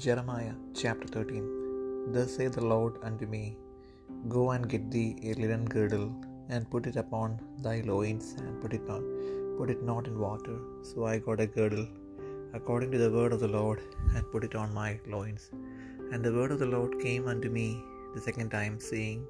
Jeremiah 0.00 0.54
chapter 0.80 1.06
13 1.14 1.46
Thus 2.14 2.34
saith 2.36 2.54
the 2.58 2.64
Lord 2.72 2.94
unto 3.06 3.26
me, 3.32 3.56
Go 4.34 4.42
and 4.52 4.68
get 4.72 4.84
thee 4.94 5.08
a 5.28 5.32
linen 5.40 5.64
girdle, 5.74 6.06
and 6.48 6.70
put 6.72 6.86
it 6.90 6.96
upon 7.02 7.30
thy 7.64 7.74
loins, 7.90 8.26
and 8.42 8.54
put 8.62 8.72
it 8.78 8.84
not, 8.90 9.04
put 9.58 9.70
it 9.74 9.82
not 9.90 10.06
in 10.10 10.16
water. 10.26 10.56
So 10.88 11.04
I 11.12 11.18
got 11.26 11.44
a 11.44 11.52
girdle, 11.58 11.86
according 12.58 12.90
to 12.92 13.00
the 13.02 13.12
word 13.16 13.32
of 13.36 13.42
the 13.44 13.54
Lord, 13.58 13.80
and 14.14 14.30
put 14.32 14.44
it 14.48 14.54
on 14.62 14.78
my 14.82 14.90
loins. 15.14 15.44
And 16.12 16.22
the 16.24 16.34
word 16.38 16.52
of 16.54 16.60
the 16.62 16.72
Lord 16.76 16.94
came 17.06 17.26
unto 17.34 17.50
me 17.58 17.68
the 18.14 18.24
second 18.28 18.50
time, 18.58 18.76
saying, 18.90 19.20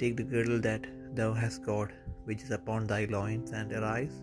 Take 0.00 0.16
the 0.20 0.30
girdle 0.34 0.60
that 0.68 0.86
thou 1.18 1.32
hast 1.42 1.60
got, 1.72 1.90
which 2.28 2.44
is 2.46 2.54
upon 2.60 2.86
thy 2.92 3.02
loins, 3.16 3.50
and 3.60 3.72
arise, 3.80 4.16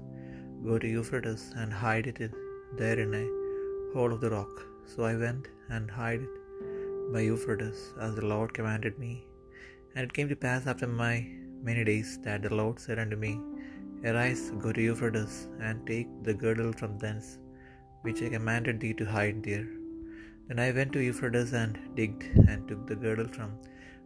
go 0.68 0.80
to 0.80 0.96
Euphrates, 0.96 1.46
and 1.62 1.82
hide 1.84 2.08
it 2.14 2.20
there 2.82 3.00
in 3.06 3.14
a 3.24 3.28
hole 3.94 4.14
of 4.18 4.24
the 4.26 4.34
rock. 4.40 4.56
So 4.92 5.00
I 5.12 5.16
went 5.24 5.46
and 5.76 5.92
hid 6.00 6.22
it 6.26 6.36
by 7.14 7.22
Euphrates, 7.30 7.80
as 8.06 8.14
the 8.18 8.28
Lord 8.32 8.50
commanded 8.58 8.96
me. 9.06 9.14
And 9.94 10.02
it 10.06 10.16
came 10.16 10.30
to 10.32 10.44
pass 10.46 10.64
after 10.72 10.88
my 11.04 11.14
many 11.68 11.84
days 11.90 12.10
that 12.26 12.42
the 12.46 12.56
Lord 12.60 12.78
said 12.86 13.00
unto 13.04 13.18
me, 13.26 13.34
Arise, 14.10 14.44
go 14.64 14.72
to 14.78 14.86
Euphrates, 14.88 15.36
and 15.66 15.86
take 15.92 16.10
the 16.28 16.36
girdle 16.44 16.74
from 16.80 16.94
thence, 17.04 17.28
which 18.06 18.22
I 18.26 18.30
commanded 18.36 18.78
thee 18.80 18.96
to 19.02 19.08
hide 19.16 19.40
there. 19.48 19.68
Then 20.48 20.60
I 20.66 20.76
went 20.78 20.92
to 20.94 21.06
Euphrates 21.08 21.54
and 21.62 21.78
digged, 22.00 22.26
and 22.50 22.68
took 22.70 22.84
the 22.90 23.00
girdle 23.06 23.30
from 23.38 23.52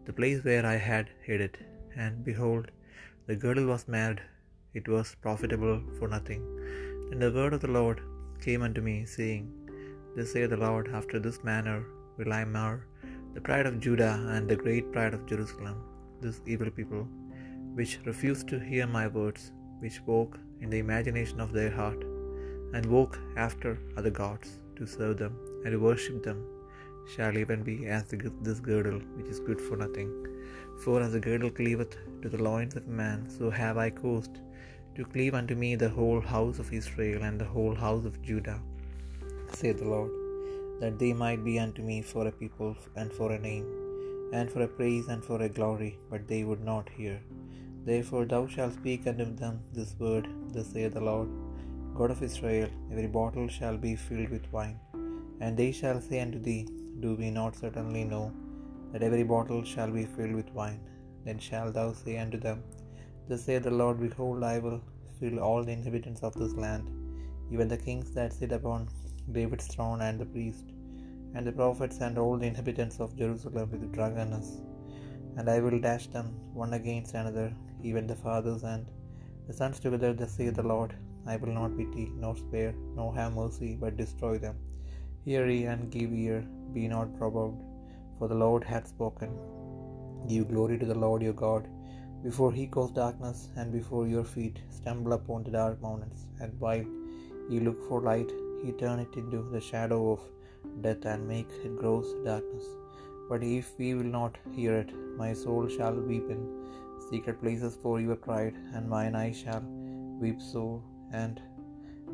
the 0.08 0.16
place 0.20 0.41
where 0.50 0.66
I 0.73 0.77
had 0.89 1.08
hid 1.27 1.41
it. 1.48 1.58
And 2.03 2.16
behold, 2.30 2.67
the 3.27 3.39
girdle 3.44 3.67
was 3.73 3.91
marred, 3.95 4.22
it 4.80 4.88
was 4.94 5.17
profitable 5.25 5.77
for 5.98 6.08
nothing. 6.16 6.44
Then 7.08 7.20
the 7.23 7.36
word 7.39 7.53
of 7.58 7.63
the 7.66 7.75
Lord 7.80 8.00
came 8.45 8.63
unto 8.67 8.81
me, 8.89 8.97
saying, 9.17 9.44
Thus 10.16 10.31
saith 10.34 10.50
the 10.52 10.58
Lord, 10.58 10.88
after 11.00 11.20
this 11.20 11.44
manner 11.50 11.80
will 12.17 12.34
I 12.34 12.44
mar 12.44 12.86
the 13.34 13.44
pride 13.48 13.67
of 13.70 13.80
Judah 13.80 14.14
and 14.34 14.45
the 14.48 14.62
great 14.64 14.92
pride 14.92 15.14
of 15.14 15.26
Jerusalem, 15.26 15.78
this 16.23 16.42
evil 16.45 16.72
people, 16.80 17.03
which 17.78 18.00
refused 18.06 18.48
to 18.50 18.59
hear 18.59 18.86
my 18.86 19.08
words, 19.08 19.44
which 19.80 20.02
walk 20.06 20.34
in 20.62 20.70
the 20.70 20.80
imagination 20.86 21.40
of 21.40 21.53
their 21.53 21.72
heart, 21.80 22.02
and 22.73 22.94
walk 22.95 23.14
after 23.45 23.72
other 23.98 24.14
gods 24.23 24.50
to 24.78 24.86
serve 24.95 25.18
them 25.22 25.34
and 25.64 25.72
to 25.73 25.80
worship 25.88 26.22
them, 26.28 26.42
shall 27.14 27.38
even 27.38 27.64
be 27.70 27.78
as 27.88 28.03
this 28.48 28.59
girdle, 28.59 29.00
which 29.16 29.30
is 29.34 29.40
good 29.40 29.62
for 29.68 29.78
nothing. 29.78 30.12
For 30.84 31.02
as 31.02 31.14
the 31.14 31.25
girdle 31.28 31.52
cleaveth 31.59 31.96
to 32.22 32.30
the 32.34 32.44
loins 32.50 32.75
of 32.75 32.88
man, 32.88 33.30
so 33.38 33.50
have 33.50 33.78
I 33.78 33.90
caused 33.90 34.36
to 34.96 35.06
cleave 35.06 35.36
unto 35.40 35.56
me 35.56 35.75
the 35.75 35.96
whole 35.98 36.22
house 36.36 36.59
of 36.59 36.73
Israel 36.73 37.23
and 37.23 37.40
the 37.40 37.52
whole 37.56 37.75
house 37.75 38.06
of 38.06 38.22
Judah, 38.22 38.59
saith 39.59 39.80
the 39.81 39.91
Lord, 39.95 40.11
that 40.81 40.97
they 41.02 41.13
might 41.23 41.44
be 41.47 41.55
unto 41.66 41.81
me 41.89 41.97
for 42.11 42.23
a 42.27 42.38
people 42.41 42.71
and 42.99 43.11
for 43.17 43.30
a 43.33 43.44
name, 43.49 43.67
and 44.38 44.49
for 44.52 44.61
a 44.63 44.73
praise 44.77 45.07
and 45.13 45.23
for 45.30 45.39
a 45.41 45.53
glory, 45.57 45.91
but 46.11 46.27
they 46.31 46.41
would 46.49 46.63
not 46.71 46.89
hear. 46.99 47.17
Therefore 47.89 48.25
thou 48.31 48.44
shalt 48.53 48.77
speak 48.81 49.05
unto 49.11 49.27
them 49.44 49.55
this 49.77 49.94
word, 50.03 50.27
thus 50.53 50.69
saith 50.73 50.94
the 50.97 51.07
Lord, 51.11 51.29
God 51.97 52.11
of 52.13 52.23
Israel, 52.29 52.69
every 52.91 53.09
bottle 53.19 53.47
shall 53.57 53.77
be 53.88 53.94
filled 54.05 54.31
with 54.35 54.47
wine. 54.55 54.77
And 55.44 55.53
they 55.59 55.72
shall 55.79 55.99
say 56.07 56.19
unto 56.25 56.39
thee, 56.47 56.61
Do 57.03 57.11
we 57.22 57.29
not 57.39 57.59
certainly 57.61 58.03
know 58.11 58.25
that 58.91 59.05
every 59.07 59.25
bottle 59.33 59.63
shall 59.72 59.91
be 59.99 60.05
filled 60.16 60.38
with 60.39 60.52
wine? 60.59 60.81
Then 61.25 61.39
shalt 61.47 61.73
thou 61.77 61.88
say 62.03 62.16
unto 62.23 62.39
them, 62.47 62.59
Thus 63.27 63.44
saith 63.47 63.66
the 63.67 63.77
Lord, 63.81 63.97
Behold, 64.05 64.44
I 64.53 64.59
will 64.66 64.79
fill 65.19 65.39
all 65.47 65.61
the 65.63 65.75
inhabitants 65.77 66.23
of 66.27 66.35
this 66.41 66.55
land, 66.66 66.85
even 67.53 67.67
the 67.73 67.83
kings 67.88 68.09
that 68.17 68.38
sit 68.39 68.53
upon 68.59 68.81
David's 69.31 69.67
throne, 69.67 70.02
and 70.02 70.19
the 70.19 70.25
priests, 70.25 70.72
and 71.36 71.45
the 71.47 71.52
prophets, 71.52 72.00
and 72.00 72.17
all 72.17 72.38
the 72.38 72.47
inhabitants 72.47 73.00
of 73.00 73.16
Jerusalem 73.16 73.69
with 73.72 73.91
drunkenness. 73.94 74.62
And 75.38 75.50
I 75.50 75.59
will 75.59 75.79
dash 75.79 76.07
them 76.07 76.28
one 76.53 76.73
against 76.73 77.13
another, 77.13 77.53
even 77.84 78.07
the 78.07 78.16
fathers 78.16 78.63
and 78.63 78.85
the 79.47 79.53
sons 79.53 79.79
together, 79.79 80.13
thus 80.13 80.34
saith 80.34 80.56
the 80.56 80.69
Lord. 80.73 80.94
I 81.25 81.38
will 81.38 81.53
not 81.59 81.78
pity, 81.78 82.12
nor 82.23 82.35
spare, 82.35 82.73
nor 82.97 83.09
have 83.16 83.35
mercy, 83.35 83.78
but 83.81 83.97
destroy 84.01 84.38
them. 84.38 84.57
Hear 85.25 85.47
ye 85.47 85.66
and 85.66 85.91
give 85.96 86.13
ear, 86.13 86.40
be 86.73 86.88
not 86.88 87.17
provoked, 87.19 87.62
for 88.17 88.28
the 88.28 88.41
Lord 88.44 88.63
hath 88.63 88.88
spoken. 88.88 89.31
Give 90.28 90.50
glory 90.53 90.78
to 90.79 90.85
the 90.85 91.01
Lord 91.06 91.22
your 91.22 91.34
God, 91.34 91.67
before 92.23 92.51
he 92.51 92.66
cause 92.67 92.91
darkness, 92.91 93.50
and 93.56 93.72
before 93.72 94.07
your 94.07 94.23
feet 94.23 94.59
stumble 94.69 95.13
upon 95.13 95.44
the 95.44 95.51
dark 95.51 95.81
mountains. 95.81 96.28
And 96.41 96.59
while 96.59 96.85
ye 97.50 97.59
look 97.59 97.79
for 97.88 98.01
light, 98.01 98.31
he 98.63 98.72
turn 98.81 98.99
it 99.05 99.16
into 99.22 99.41
the 99.53 99.63
shadow 99.69 99.99
of 100.13 100.22
death, 100.85 101.05
and 101.11 101.31
make 101.33 101.51
it 101.66 101.75
gross 101.81 102.09
darkness. 102.29 102.67
But 103.29 103.44
if 103.44 103.67
we 103.79 103.89
will 103.97 104.11
not 104.19 104.35
hear 104.55 104.73
it, 104.81 104.91
my 105.22 105.31
soul 105.44 105.63
shall 105.75 105.97
weep 106.09 106.27
in 106.35 106.41
secret 107.09 107.38
places 107.44 107.75
for 107.83 107.95
your 108.05 108.19
pride, 108.27 108.55
and 108.73 108.94
mine 108.95 109.16
eyes 109.22 109.38
shall 109.44 109.63
weep 110.23 110.41
sore, 110.51 110.79
and 111.22 111.35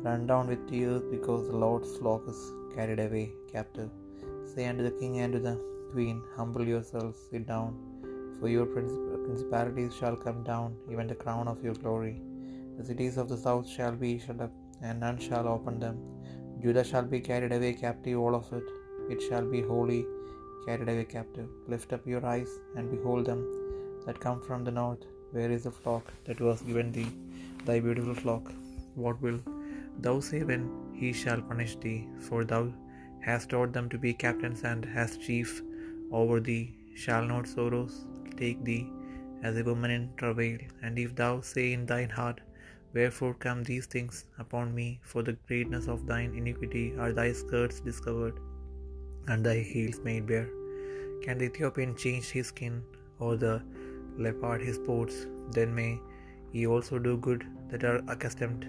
run 0.06 0.22
down 0.30 0.46
with 0.50 0.62
tears, 0.70 1.02
because 1.14 1.42
the 1.48 1.60
Lord's 1.64 1.92
flock 1.98 2.22
is 2.32 2.40
carried 2.74 3.00
away 3.06 3.26
captive. 3.54 3.90
Say 4.52 4.66
unto 4.70 4.84
the 4.88 4.96
king 5.00 5.14
and 5.22 5.32
to 5.36 5.40
the 5.48 5.56
queen, 5.92 6.18
Humble 6.36 6.66
yourselves, 6.72 7.18
sit 7.30 7.44
down, 7.52 7.70
for 8.38 8.48
your 8.54 8.66
principalities 8.74 9.94
shall 9.98 10.16
come 10.26 10.40
down, 10.52 10.76
even 10.92 11.08
the 11.12 11.20
crown 11.24 11.46
of 11.52 11.62
your 11.66 11.78
glory. 11.82 12.16
The 12.78 12.84
cities 12.90 13.16
of 13.22 13.28
the 13.32 13.40
south 13.46 13.66
shall 13.76 13.96
be 14.04 14.12
shut 14.24 14.40
up, 14.46 14.54
and 14.86 15.00
none 15.04 15.18
shall 15.26 15.48
open 15.56 15.76
them. 15.84 15.96
Judah 16.62 16.84
shall 16.84 17.04
be 17.04 17.20
carried 17.20 17.52
away 17.52 17.72
captive, 17.74 18.18
all 18.18 18.34
of 18.34 18.52
it. 18.52 18.64
It 19.12 19.20
shall 19.26 19.46
be 19.54 19.60
wholly 19.62 20.04
carried 20.66 20.88
away 20.88 21.04
captive. 21.04 21.48
Lift 21.66 21.92
up 21.92 22.06
your 22.06 22.24
eyes 22.26 22.50
and 22.76 22.90
behold 22.90 23.26
them 23.26 23.42
that 24.06 24.20
come 24.20 24.40
from 24.40 24.64
the 24.64 24.70
north. 24.70 25.04
Where 25.30 25.50
is 25.50 25.64
the 25.64 25.70
flock 25.70 26.12
that 26.24 26.40
was 26.40 26.62
given 26.62 26.90
thee, 26.90 27.10
thy 27.64 27.78
beautiful 27.80 28.14
flock? 28.14 28.50
What 28.94 29.20
will 29.22 29.40
thou 30.00 30.18
say 30.20 30.42
when 30.42 30.64
he 31.00 31.12
shall 31.12 31.42
punish 31.42 31.76
thee? 31.76 32.08
For 32.28 32.44
thou 32.44 32.72
hast 33.20 33.50
taught 33.50 33.72
them 33.72 33.88
to 33.90 33.98
be 33.98 34.12
captains 34.14 34.62
and 34.64 34.84
hast 34.84 35.20
chief 35.20 35.62
over 36.10 36.40
thee. 36.40 36.74
Shall 36.96 37.24
not 37.24 37.46
sorrows 37.46 38.06
take 38.36 38.64
thee 38.64 38.90
as 39.42 39.56
a 39.56 39.62
woman 39.62 39.90
in 39.92 40.10
travail? 40.16 40.58
And 40.82 40.98
if 40.98 41.14
thou 41.14 41.40
say 41.40 41.72
in 41.72 41.86
thine 41.86 42.08
heart, 42.08 42.40
Wherefore 42.96 43.34
come 43.34 43.62
these 43.62 43.86
things 43.86 44.24
upon 44.38 44.74
me? 44.74 45.00
For 45.02 45.22
the 45.22 45.36
greatness 45.48 45.88
of 45.88 46.06
thine 46.10 46.34
iniquity 46.34 46.86
are 46.98 47.12
thy 47.12 47.32
skirts 47.32 47.80
discovered, 47.80 48.36
and 49.26 49.44
thy 49.44 49.58
heels 49.72 50.00
made 50.08 50.26
bare. 50.30 50.48
Can 51.24 51.38
the 51.38 51.48
Ethiopian 51.50 51.94
change 52.04 52.30
his 52.30 52.48
skin, 52.48 52.82
or 53.18 53.36
the 53.36 53.62
leopard 54.16 54.62
his 54.62 54.76
spots? 54.76 55.26
Then 55.56 55.74
may 55.74 55.92
ye 56.52 56.66
also 56.66 56.98
do 56.98 57.14
good 57.28 57.44
that 57.70 57.84
are 57.84 58.00
accustomed 58.14 58.66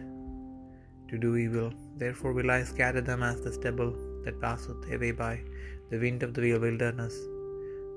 to 1.09 1.17
do 1.17 1.31
evil. 1.45 1.71
Therefore 1.97 2.33
will 2.33 2.51
I 2.51 2.63
scatter 2.63 3.01
them 3.09 3.23
as 3.23 3.41
the 3.41 3.53
stubble 3.57 3.93
that 4.25 4.41
passeth 4.45 4.91
away 4.95 5.11
by 5.11 5.33
the 5.89 5.99
wind 6.05 6.23
of 6.23 6.33
the 6.33 6.57
wilderness. 6.65 7.15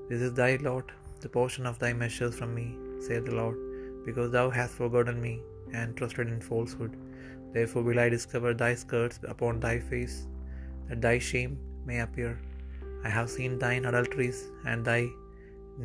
This 0.09 0.21
is 0.27 0.33
thy 0.33 0.51
lot, 0.67 0.87
the 1.23 1.29
portion 1.29 1.65
of 1.65 1.79
thy 1.79 1.93
measures 1.93 2.35
from 2.39 2.53
me, 2.59 2.67
saith 3.05 3.25
the 3.25 3.35
Lord, 3.41 3.57
because 4.05 4.31
thou 4.31 4.49
hast 4.49 4.75
forgotten 4.75 5.21
me 5.21 5.35
and 5.73 5.97
trusted 5.97 6.27
in 6.33 6.39
falsehood. 6.49 6.93
Therefore 7.55 7.83
will 7.87 7.99
I 8.03 8.09
discover 8.09 8.51
thy 8.53 8.73
skirts 8.83 9.19
upon 9.33 9.59
thy 9.59 9.75
face, 9.79 10.17
that 10.87 11.01
thy 11.05 11.17
shame 11.29 11.53
may 11.87 11.99
appear. 12.05 12.31
I 13.07 13.09
have 13.17 13.29
seen 13.35 13.59
thine 13.63 13.85
adulteries 13.89 14.39
and 14.65 14.85
thy 14.89 15.01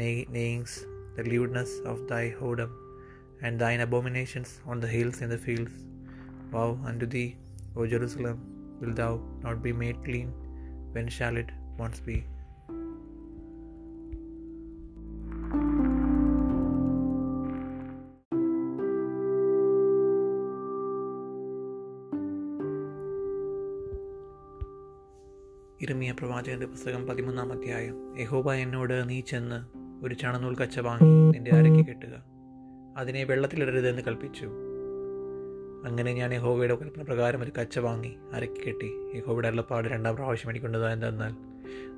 neighings, 0.02 0.72
the 1.16 1.24
lewdness 1.32 1.72
of 1.90 2.06
thy 2.12 2.24
whoredom, 2.38 2.72
and 3.42 3.58
thine 3.58 3.80
abominations 3.86 4.50
on 4.70 4.80
the 4.84 4.92
hills 4.96 5.20
and 5.22 5.32
the 5.34 5.42
fields. 5.46 5.76
Woe 6.52 6.70
unto 6.90 7.06
thee, 7.14 7.30
O 7.76 7.86
Jerusalem! 7.94 8.38
Wilt 8.80 8.96
thou 9.00 9.12
not 9.44 9.62
be 9.66 9.72
made 9.82 9.98
clean? 10.06 10.28
When 10.94 11.08
shall 11.16 11.36
it 11.42 11.50
once 11.84 12.00
be? 12.08 12.18
ഇരമിയ 25.88 26.12
പ്രവാചകന്റെ 26.12 26.66
പുസ്തകം 26.66 27.06
പതിമൂന്നാം 27.06 27.52
അധ്യായം. 27.52 28.18
യഹോബ 28.18 28.52
എന്നോട് 28.52 29.08
നീ 29.08 29.20
ചെന്ന് 29.20 29.58
ഒരു 30.04 30.14
ചണനൂൽ 30.14 30.56
കച്ച 30.56 30.78
വാങ്ങി 30.78 31.32
നിന്റെ 31.32 31.50
അരയ്ക്ക് 31.50 31.86
കെട്ടുക. 31.86 32.22
അതിനെ 32.96 33.24
വെള്ളത്തിലിടരുതെന്ന് 33.24 34.02
കൽപ്പിച്ചു. 34.02 34.50
അങ്ങനെ 35.84 36.12
ഞാൻ 36.12 36.34
യഹോബയുടെ 36.34 36.74
കൽപ്പന 36.74 37.02
പ്രകാരം 37.02 37.42
ഒരു 37.42 37.50
കച്ച 37.60 37.78
വാങ്ങി 37.78 38.16
അരക്കി 38.32 38.66
കെട്ടി. 38.66 38.90
യഹോബയുടെ 39.16 39.48
അള്ളപ്പാട് 39.48 39.88
രണ്ടാം 39.88 40.16
പ്രാവശ്യം 40.16 40.50
എനിക്കുണ്ടതാ 40.50 40.92
എന്തെന്നാൽ 40.92 41.34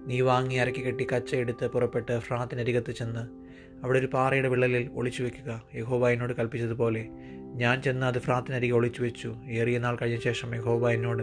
നീ 0.07 0.21
വാങ്ങി 0.21 0.55
അരക്കി 0.55 0.87
കെട്ടി 0.87 1.07
കച്ച 1.17 1.35
എടുത്ത് 1.35 1.67
പുറപ്പെട്ട് 1.67 2.19
ഫ്രാത്തിനരികത്ത് 2.19 2.93
ചെന്ന് 2.93 3.21
അവിടെ 3.85 3.99
ഒരു 3.99 4.07
പാറയുടെ 4.07 4.49
വിള്ളലിൽ 4.49 4.91
ഒളിച്ചു 4.93 5.23
വെക്കുക. 5.23 5.63
യഹോബ 5.75 6.09
എന്നോട് 6.09 6.33
കൽപ്പിച്ചതുപോലെ 6.33 7.09
ഞാൻ 7.57 7.83
ചെന്ന് 7.83 8.07
അത് 8.07 8.19
ഫ്രാത്തിനരികെ 8.19 8.73
ഒളിച്ചു 8.73 9.03
വെച്ചു. 9.03 9.37
ഏറിയ 9.51 9.79
നാൾ 9.79 9.97
കഴിഞ്ഞ 10.03 10.19
ശേഷം 10.19 10.55
യഹോബ 10.55 10.89
എന്നോട് 10.89 11.23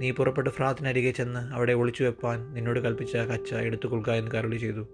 നീ 0.00 0.10
പുറപ്പെട്ട് 0.10 0.50
ഫ്രാത്തിനരികെ 0.50 1.10
ചെന്ന് 1.10 1.54
അവിടെ 1.54 1.72
ഒളിച്ചു 1.72 2.04
വെപ്പാൻ 2.04 2.54
നിന്നോട് 2.54 2.80
കൽപ്പിച്ച 2.80 3.16
കച്ച 3.16 3.54
എടുത്തുകൊള്ളുക 3.54 4.12
എന്ന് 4.12 4.30
കരുളി 4.30 4.56
ചെയ്തു. 4.56 4.88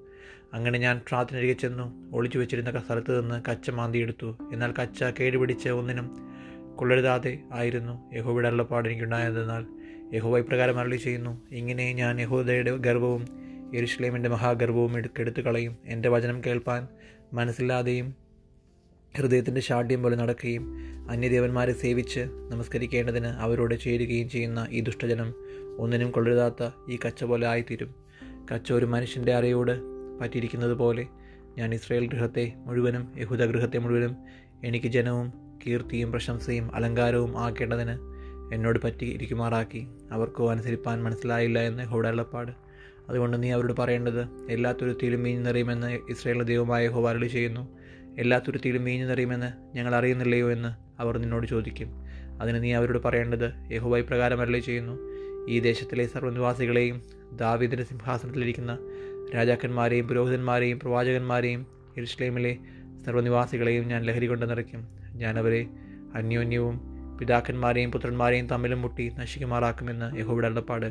അങ്ങനെ 0.53 0.79
ഞാൻ 0.79 1.00
ഫ്രാത്തിനരികെ 1.09 1.53
ചെന്നു 1.53 2.11
ഒളിച്ചു 2.12 2.38
വെച്ചിരുന്ന 2.38 2.81
സ്ഥലത്ത് 2.81 3.23
നിന്ന് 3.23 3.50
കച്ച 3.50 3.71
മാന്തിയെടുത്തു 3.71 4.37
എന്നാൽ 4.53 4.75
കച്ച 4.82 5.05
കേടുപിടിച്ച 5.05 5.69
ഒന്നിനും 5.69 6.31
കൊള്ളരുതാതെ 6.77 7.38
ആയിരുന്നു 7.53 8.17
യഹോബയുടെ 8.17 8.49
അള്ളപ്പാട് 8.49 8.88
എനിക്കുണ്ടായതെന്നാൽ 8.88 9.67
യഹോവ 10.15 10.38
ഇപ്രകാരം 10.38 10.79
അരളി 10.79 10.97
ചെയ്യുന്നു 10.97 11.43
ഇങ്ങനെ 11.50 11.93
ഞാൻ 11.93 12.21
യഹോദയുടെ 12.21 12.76
ഗർവവും 12.76 13.26
യെരുഷലേമിന്റെ 13.75 14.29
മഹാഗർവവും 14.29 14.97
എടുത്തെടുത്തു 14.97 15.43
കളയും. 15.43 15.76
എന്റെ 15.85 16.09
വചനം 16.09 16.41
കേൾപ്പാൻ 16.47 16.88
മനസ്സില്ലാതെയും 17.33 18.30
ഹൃദയത്തിന്റെ 19.19 19.61
ഷാഠ്യം 19.61 20.03
പോലെ 20.03 20.17
നടക്കുകയും 20.17 20.65
അന്യദേവന്മാരെ 21.11 21.73
സേവിച്ച് 21.73 22.21
നമസ്കരിക്കേണ്ടതിന് 22.21 23.27
അവരോട് 23.27 23.81
ചേരുകയും 23.81 24.29
ചെയ്യുന്ന 24.29 24.69
ഈ 24.71 24.81
ദുഷ്ടജനം 24.81 25.35
ഒന്നിനും 25.79 26.11
കൊള്ളരുതാത്ത 26.11 26.71
ഈ 26.89 26.99
കച്ച 27.07 27.25
പോലെ 27.25 27.47
ആയിത്തീരും. 27.47 27.95
കച്ച 28.53 28.73
ഒരു 28.73 28.87
മനുഷ്യന്റെ 28.87 29.35
അറയോട് 29.35 29.75
പറ്റിയിരിക്കുന്നത് 30.21 30.73
പോലെ 30.73 31.07
ഞാൻ 31.59 31.75
ഇസ്രയേൽ 31.75 32.07
ഗൃഹത്തെ 32.07 32.53
മുഴുവനും 32.57 33.12
യഹൂദ 33.19 33.43
ഗൃഹത്തെ 33.45 33.79
മുഴുവനും 33.79 34.17
എനിക്ക് 34.65 34.87
ജനവും 34.87 35.33
കീർത്തിയും 35.67 36.12
പ്രശംസയും 36.12 36.75
അലങ്കാരവും 36.75 37.39
ആക്കേണ്ടതിന് 37.39 37.95
എന്നോട് 38.55 38.79
പറ്റി 38.85 39.05
ഇരിക്കുമാറാക്കി. 39.05 39.89
അവർക്കോ 40.12 40.51
അനുസരിപ്പാൻ 40.51 41.03
മനസ്സിലായില്ല 41.03 41.59
എന്ന് 41.62 41.83
ഹോടള്ളപ്പാട് 41.83 42.53
അതുകൊണ്ട് 43.09 43.43
നീ 43.43 43.51
അവരോട് 43.51 43.73
പറയേണ്ടത് 43.73 44.51
എല്ലാ 44.51 44.73
തുരുത്തിയിലും 44.73 45.23
മീൻ 45.23 45.43
നിറയുമെന്ന് 45.43 45.99
ഇസ്രയേലിന്റെ 46.11 46.53
ദൈവമായ 46.53 46.89
ഹോവാരളി 46.89 47.27
ചെയ്യുന്നു 47.27 47.80
എല്ലാ 48.21 48.39
തുരുത്തിയിലും 48.39 48.85
വീഞ്ഞു 48.85 49.07
നിറയുമെന്ന് 49.07 49.77
ഞങ്ങൾ 49.77 49.95
അറിയുന്നില്ലയോ 49.95 50.53
എന്ന് 50.53 51.01
അവർ 51.01 51.19
നിന്നോട് 51.19 51.47
ചോദിക്കും. 51.47 51.89
അതിന് 52.41 52.63
നീ 52.63 52.73
അവരോട് 52.73 52.99
പറയേണ്ടത് 52.99 53.73
യഹുബായി 53.73 54.03
പ്രകാരം 54.03 54.41
അരളി 54.41 54.59
ചെയ്യുന്നു. 54.59 54.95
ഈ 55.49 55.61
ദേശത്തിലെ 55.61 56.07
സർവനിവാസികളെയും 56.07 57.03
ദാവീദിന്റെ 57.33 57.85
സിംഹാസനത്തിലിരിക്കുന്ന 57.85 58.79
രാജാക്കന്മാരെയും 59.35 60.09
പുരോഹിതന്മാരെയും 60.09 60.81
പ്രവാചകന്മാരെയും 60.81 61.67
ഇസ്ലേമിലെ 61.97 62.59
സർവനിവാസികളെയും 63.07 63.89
ഞാൻ 63.89 64.03
ലഹരി 64.03 64.27
കൊണ്ട് 64.27 64.51
നിറയ്ക്കും. 64.51 64.89
ഞാനവരെ 65.15 65.67
അന്യോന്യവും 66.15 66.81
പിതാക്കന്മാരെയും 67.21 67.93
പുത്രന്മാരെയും 67.93 68.47
തമ്മിലും 68.47 68.83
മുട്ടി 68.83 69.09
നശിക്കുമാറാക്കുമെന്ന് 69.19 70.17
യഹോയുടെ 70.17 70.47
അള്ളപ്പാട് 70.47 70.87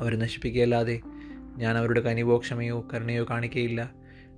അവരെ 0.00 0.16
നശിപ്പിക്കുകയല്ലാതെ 0.16 1.00
ഞാൻ 1.56 1.78
അവരുടെ 1.78 2.00
കനിവോ 2.00 2.38
ക്ഷമയോ 2.38 2.88
കരുണയോ 2.94 3.26
കാണിക്കയില്ല. 3.30 3.90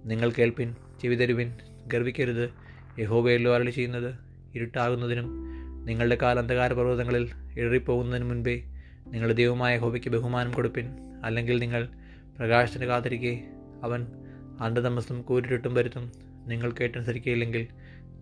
നിങ്ങൾ 0.04 0.30
കേൾപ്പിൻ 0.30 0.74
ചെവിതരുവിൻ 1.02 1.52
ഗർവിക്കരുത്. 1.92 2.50
യഹോബയല്ലോ 2.98 3.54
അരളി 3.54 3.70
ചെയ്യുന്നത്. 3.70 4.14
ഇരുട്ടാകുന്നതിനും 4.54 5.50
നിങ്ങളുടെ 5.86 6.18
കാൽ 6.22 6.38
അന്ധകാര 6.38 6.72
പർവതങ്ങളിൽ 6.72 7.30
ഇഴറിപ്പോകുന്നതിന് 7.56 8.30
മുൻപേ 8.30 8.62
നിങ്ങളുടെ 9.06 9.34
ദൈവമായ 9.34 9.74
യഹോബയ്ക്ക് 9.74 10.08
ബഹുമാനം 10.08 10.52
കൊടുപ്പിൻ. 10.52 10.86
അല്ലെങ്കിൽ 11.24 11.60
നിങ്ങൾ 11.60 11.88
പ്രകാശത്തിന് 12.38 12.84
കാത്തിരിക്കെ 12.84 13.44
അവൻ 13.82 14.06
അന്ധതമസ്സും 14.60 15.22
കൂരിട്ടും 15.22 15.74
വരുത്തും. 15.74 16.12
നിങ്ങൾ 16.46 16.70
കേട്ടനുസരിക്കയില്ലെങ്കിൽ 16.70 17.66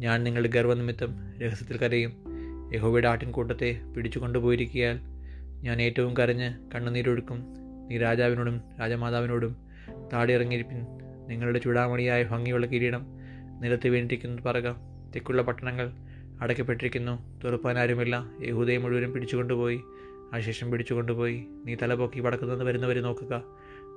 ഞാൻ 0.01 0.25
നിങ്ങളുടെ 0.25 0.49
ഗർവനിമിത്തം 0.49 1.15
രഹസ്യത്തിൽ 1.43 1.77
കരയും. 1.77 2.13
യഹോബയുടെ 2.75 3.09
ആട്ടിൻകൂട്ടത്തെ 3.09 3.81
പിടിച്ചു 3.97 4.19
കൊണ്ടുപോയിരിക്കിയാൽ 4.19 4.99
ഞാൻ 5.63 5.83
ഏറ്റവും 5.83 6.17
കരഞ്ഞ് 6.17 6.55
കണ്ണുനീരൊഴുക്കും. 6.75 7.45
നീ 7.89 7.99
രാജാവിനോടും 7.99 8.61
രാജമാതാവിനോടും 8.81 9.57
താടിയിറങ്ങിയിരിപ്പിൻ. 10.13 10.87
നിങ്ങളുടെ 11.29 11.59
ചൂടാമണിയായ 11.59 12.23
ഭംഗിയുള്ള 12.23 12.67
കിരീടം 12.67 13.18
നിലത്ത് 13.61 13.89
വീണിരിക്കുന്നു 13.89 14.43
പറക. 14.43 14.73
തെക്കുള്ള 15.15 15.43
പട്ടണങ്ങൾ 15.43 15.93
അടയ്ക്കപ്പെട്ടിരിക്കുന്നു. 16.41 17.43
തുറപ്പാനാരുമില്ല. 17.45 18.31
യഹൂദയെ 18.43 18.77
മുഴുവനും 18.77 19.13
പിടിച്ചുകൊണ്ടുപോയി. 19.13 19.81
ശേഷം 20.41 20.71
പിടിച്ചുകൊണ്ടുപോയി. 20.71 21.45
നീ 21.65 21.75
തലപൊക്കി 21.75 22.21
വടക്കുന്നത് 22.21 22.65
വരുന്നവരെ 22.65 23.01
നോക്കുക. 23.01 23.43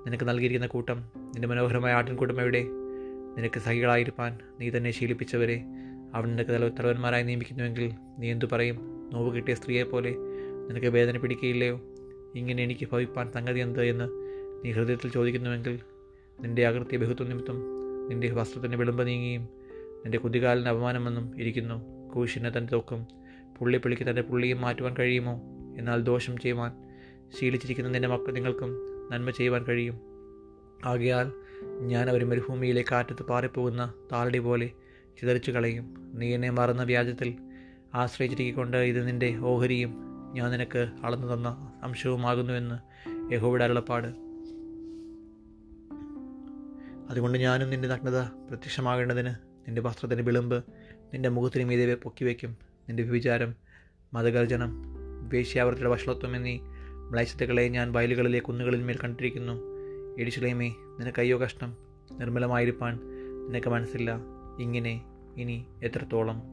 നിനക്ക് 0.07 0.29
നൽകിയിരിക്കുന്ന 0.29 0.67
കൂട്ടം 0.67 1.03
നിന്റെ 1.17 1.47
മനോഹരമായ 1.47 1.93
ആട്ടിൻകൂട്ടം 1.93 2.41
എവിടെ? 2.41 2.63
നിനക്ക് 3.37 3.59
സഹികളായിരിക്കാൻ 3.59 4.37
നീ 4.59 4.69
തന്നെ 4.69 4.91
ശീലിപ്പിച്ചവരെ. 4.91 5.61
അവൻ 6.13 6.29
നിനക്ക് 6.31 6.51
തല 6.51 6.67
തലവന്മാരായി 6.67 7.23
നിയമിക്കുന്നുവെങ്കിൽ 7.23 7.91
നീ 8.19 8.31
എന്തു 8.31 8.45
പറയും? 8.51 9.09
നോവ് 9.13 9.35
കിട്ടിയ 9.35 9.53
സ്ത്രീയെ 9.53 9.83
പോലെ 9.83 10.15
നിനക്ക് 10.69 10.87
വേദന 10.87 11.17
പിടിക്കുകയില്ലയോ? 11.17 11.81
ഇങ്ങനെ 12.35 12.63
എനിക്ക് 12.63 12.87
ഭവിപ്പാൻ 12.91 13.31
സംഗതി 13.31 13.59
എന്ത് 13.59 13.83
എന്ന് 13.83 14.09
നീ 14.65 14.71
ഹൃദയത്തിൽ 14.71 15.11
ചോദിക്കുന്നുവെങ്കിൽ 15.11 15.79
നിന്റെ 16.41 16.67
അകൃത്യ 16.67 16.97
ബഹുത്വ 16.97 17.27
നിമിത്തം 17.27 17.70
നിന്റെ 18.09 18.31
വസ്ത്രത്തിന്റെ 18.31 18.77
വിളമ്പ് 18.77 19.07
നീങ്ങിയും 19.07 19.49
നിന്റെ 19.97 20.17
കുതികാലിന് 20.17 20.69
അപമാനമെന്നും 20.69 21.39
ഇരിക്കുന്നു. 21.39 22.09
കൂശിനെ 22.11 22.49
തന്റെ 22.49 22.73
തൊക്കും 22.73 23.07
പുള്ളിപ്പിളിക്ക് 23.57 24.09
തന്റെ 24.09 24.21
പുള്ളിയും 24.21 24.61
മാറ്റുവാൻ 24.61 24.95
കഴിയുമോ? 24.99 25.41
എന്നാൽ 25.77 26.01
ദോഷം 26.01 26.37
ചെയ്യുവാൻ 26.37 26.71
ശീലിച്ചിരിക്കുന്ന 27.39 27.89
നിന്റെ 27.89 28.07
മക്കൾ 28.07 28.31
നിങ്ങൾക്കും 28.31 28.69
നന്മ 29.11 29.29
ചെയ്യുവാൻ 29.29 29.63
കഴിയും. 29.63 29.99
ആകയാൽ 30.85 31.31
ഞാൻ 31.81 32.09
അവർ 32.09 32.25
മരുഭൂമിയിലെ 32.25 32.83
കാറ്റത്ത് 32.91 33.23
പാറിപ്പോകുന്ന 33.23 33.93
താളടി 34.11 34.39
പോലെ 34.39 34.71
ചിതറിച്ചു 35.21 35.51
കളയും. 35.51 36.11
നീ 36.15 36.33
എന്നെ 36.33 36.49
മറന്ന 36.49 36.83
വ്യാജത്തിൽ 36.83 37.35
ആശ്രയിച്ചിരിക്കൊണ്ട് 37.93 38.77
ഇത് 38.77 39.07
നിന്റെ 39.07 39.37
ഓഹരിയും 39.37 39.93
ഞാൻ 40.33 40.51
നിനക്ക് 40.51 40.89
അളന്നു 41.03 41.33
തന്ന 41.33 41.71
അംശവുമാകുന്നുവെന്ന് 41.83 42.75
യഹോവിടെ 43.33 43.63
അരുളപ്പാട്. 43.63 44.30
അതുകൊണ്ട് 47.11 47.37
ഞാനും 47.37 47.69
നിന്റെ 47.69 47.87
നഗ്നത 47.87 48.21
പ്രത്യക്ഷമാകേണ്ടതിന് 48.21 49.29
നിന്റെ 49.67 49.81
വസ്ത്രത്തിന്റെ 49.81 50.23
വിളിമ്പ് 50.23 50.63
നിന്റെ 51.13 51.29
മുഖത്തിന് 51.29 51.63
മീതെ 51.63 51.95
പൊക്കി 51.95 52.25
വയ്ക്കും 52.25 52.57
നിന്റെ 52.89 53.03
വിചാരം 53.03 53.55
മതഗർജനം 54.13 54.83
വേശ്യാവൃത്തിയുടെ 55.33 55.89
വഷളത്വം 55.89 56.35
എന്നീ 56.35 56.59
മ്ലേച്ഛതകളെ 57.09 57.67
ഞാൻ 57.67 57.91
വയലുകളിലെ 57.91 58.39
കുന്നുകളിൽ 58.39 58.83
മേൽ 58.83 58.97
കണ്ടിരിക്കുന്നു. 59.03 59.53
എടിശിലേമേ 60.21 60.69
നിനക്ക് 60.99 61.19
അയ്യോ 61.19 61.41
കഷ്ടം. 61.41 61.77
നിർമ്മലമായിരിക്കാൻ 62.11 62.99
നിനക്ക് 63.47 63.69
മനസ്സില്ല. 63.69 64.17
ഇങ്ങനെ 64.59 65.01
ഇനി 65.37 65.65
എത്രത്തോളം? 65.83 66.50